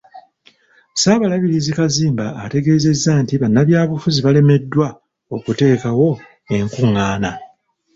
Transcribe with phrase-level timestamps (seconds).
[0.93, 4.87] Ssaabalabirizi Kazimba ategeeezezza nti bannabyabufuzi balemeddwa
[5.35, 6.09] okuteekawo
[6.55, 7.31] enkung'aana.